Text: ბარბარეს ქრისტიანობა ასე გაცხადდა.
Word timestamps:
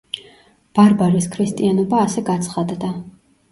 ბარბარეს 0.79 1.27
ქრისტიანობა 1.35 2.01
ასე 2.07 2.25
გაცხადდა. 2.33 2.93